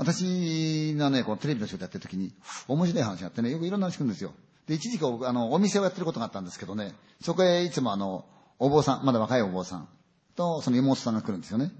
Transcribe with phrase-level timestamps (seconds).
[0.00, 2.32] 私がね、こうテレビの仕事やってる時に、
[2.68, 4.32] 面白い話があってね、よくいろんな話聞くんですよ。
[4.66, 8.24] で、一時期あの、お店をやってることがあったんですけどね、そこへいつもあの、
[8.58, 9.88] お坊さん、まだ若いお坊さん
[10.36, 11.70] と、その妹さんが来るんですよね。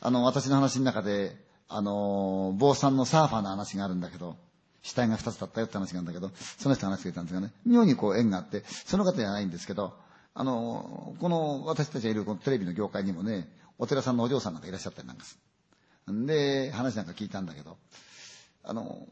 [0.00, 1.36] あの、私の話の中で、
[1.66, 4.36] あの、坊さんのサーファーの話があるんだけど、
[4.82, 9.94] 死体が二つだったよって話があるんだけど、その人が話してくれたんですがね、妙にこう縁があって、その方じゃないんですけど、
[10.32, 13.48] あの、この私たちがいるこのテレビの業界にもね、
[13.78, 15.40] お寺さんのお嬢さんなんかいらっしゃったりなんかする。
[16.26, 17.76] で、話なんか聞いたんだけど、
[18.64, 19.06] あの、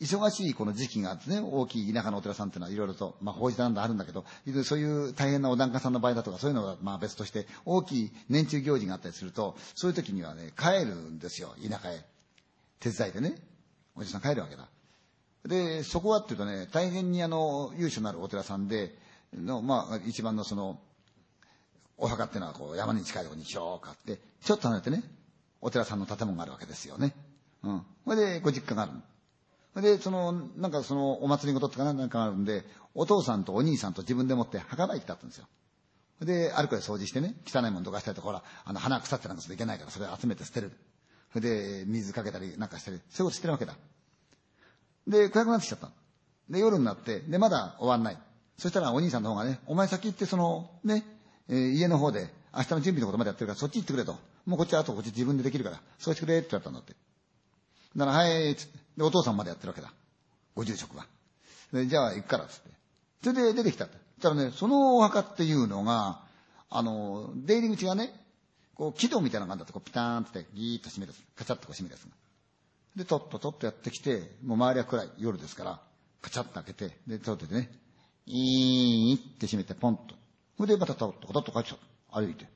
[0.00, 4.24] 忙しいこの時期があってね、大きい田舎のお寺さんっていうのはいろいろと、まあ、法事なんだあるんだけど、
[4.64, 12.04] そういう大変なお檀家さんの場合だとか、そういうのはまあ別として、大きい年中行事があったりすると、そういう時にはね、帰るんですよ、田舎へ。
[12.80, 13.36] 手伝いでね。
[13.94, 14.68] おじさん帰るわけだ。
[15.44, 18.96] で、そこはっていうとね、大変にあの、優秀なるお寺さんで、
[19.32, 20.80] の、まあ、一番のその、
[21.96, 25.04] お墓っていうのはこう、山に近いところにしようかって、ちょっと離れてね、
[25.62, 27.14] お寺さんの建物があるわけですよね。
[27.62, 27.82] うん。
[28.04, 28.92] それで、ご実家がある。
[29.74, 35.46] それで、その、なんかその、お祭りごととかなんかあるんで、お父さんとお兄さんと自分でもって墓場行きだったんですよ。
[36.20, 40.72] で、あるくら掃除してね、汚いものどかしたりとか、ほら、あの、花腐ってなんかするといけないから、それ集めて捨てる。
[41.32, 43.76] それで、水かけたりなんかしたり、そういうことしてるわけだ。
[45.06, 45.90] で、暗くなってきちゃった。
[46.50, 48.18] で、夜になって、で、まだ終わんない。
[48.58, 51.04] そしたらお兄さんの方がね、お前先行ってその、ね、
[51.48, 54.18] えー、家の方で、明日の準備のことまでやってるから、そっち行ってくれと。
[54.46, 56.94] もうこっちはあとこっち自分でできるから、そうしてくれって言われたんだって。
[57.96, 58.78] だから、はい、つって。
[58.96, 59.92] で、お父さんまでやってるわけだ。
[60.54, 61.06] ご住職は。
[61.72, 62.70] で、じゃあ行くから、つって。
[63.22, 63.96] それで出てきたって。
[64.16, 66.20] そしたらね、そのお墓っていうのが、
[66.68, 68.14] あの、出入り口がね、
[68.74, 72.10] こう、木戸みたいなのがあるんだって、こう、ピターンってギーッと閉めるカチャッとこう閉めるやつが。
[72.96, 75.80] で、とっととっとやってきて、もう周りは暗い、夜ですから、
[76.20, 77.70] カチャッと開けて、で、取っててね、
[78.26, 80.14] いーンって閉めて、ポンと。
[80.56, 81.91] それでまたとっととっと帰ってきた。
[82.12, 82.46] 歩いて。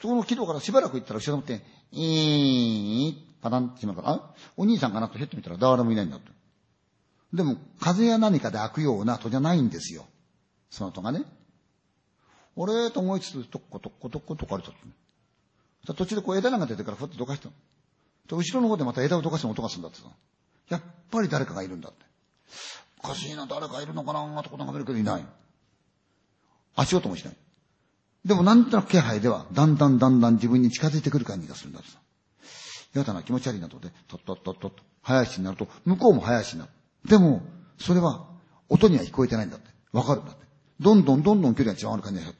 [0.00, 6.30] そこの木戸からしばらく行ったら後ろ持って、いーパタンって閉まるから、あお兄さんかなとヘッと見たら誰もいないんだって。
[7.32, 10.06] でも、風や何かで開くような戸じゃないんですよ。
[10.70, 11.24] その戸がね。
[12.56, 14.80] 俺と思いつつ、とっことっことっことかれたって。
[15.94, 17.54] 途中でこう枝が出てからふっとどかしたの。
[18.38, 20.08] 後ろの方でまた枝をどかしても音がするんだってさ。
[20.68, 22.04] やっぱり誰かがいるんだって。
[23.04, 25.24] おかしいな、誰かいるのかなとこ眺めるけどいない。
[26.74, 27.36] 足音もしない。
[28.26, 31.98] でもなんとなく気配では、だんだんだんだん自分に近づいてくる感じがするんだってさ。
[32.92, 36.72] やだな、気持ち悪いなと思って、とっとっとっとっと、早足になると、向こうも早足になる。
[37.08, 37.42] でも、
[37.78, 38.26] それは、
[38.68, 39.68] 音には聞こえてないんだって。
[39.92, 40.44] わかるんだって。
[40.80, 42.38] どんどんどんどん距離が違う感じがする。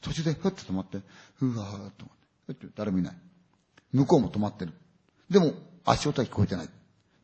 [0.00, 1.00] 途中でふっと止まって、
[1.34, 2.04] ふわーっと思って。
[2.46, 3.16] ふって誰もいない。
[3.92, 4.72] 向こうも止まってる。
[5.28, 5.52] でも、
[5.84, 6.68] 足音は聞こえてない。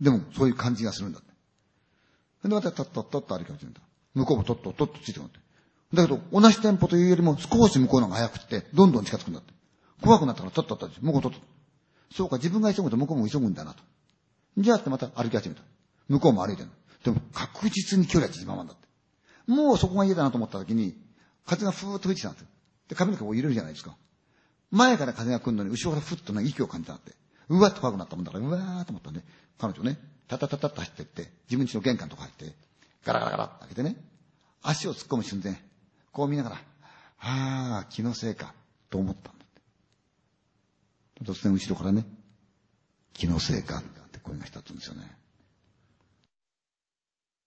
[0.02, 2.48] でも、そういう感じがするんだって。
[2.48, 3.80] で、また、とっとっとっと歩き始めた。
[4.12, 5.45] 向こうもとっとっとっとついてくるんだって。
[5.94, 9.52] だけど、同じテンポというよりも少し向こうの方が早くって、どんどん近づくんだって。
[10.02, 11.38] 怖くなったから、とっとっと、向こうとっと。
[12.14, 13.82] そうか、自分が急ぐと向こうも急ぐんだなと。
[14.58, 15.62] じゃあってまた歩き始めた。
[16.08, 16.68] 向こうも歩いてる。
[17.04, 18.86] でも確実に距離は縮まんだって。
[19.46, 20.96] もうそこが家だなと思った時に、
[21.44, 22.48] 風がふーっと吹いてきたんですよ。
[22.88, 23.96] で、髪の毛を入れるじゃないですか。
[24.70, 27.12] 前から風が来るのに、後ろからふっと息を感じたって。
[27.48, 29.22] うわっと怖くなったもんだから、うわーっと思ったんで、
[29.58, 29.98] 彼女ね、
[30.28, 32.54] タタタタッと走ってって、自分家の玄関とか入って、
[33.04, 33.96] ガラガラガラって開けてね、
[34.62, 35.56] 足を突っ込む瞬間、
[36.16, 36.56] こう見ながら、
[37.20, 38.54] ああ、気のせいか、
[38.88, 39.48] と思ったんだっ
[41.22, 41.30] て。
[41.30, 42.06] 突然後ろからね、
[43.12, 45.14] 気のせいか、って声がしたって言うんですよね。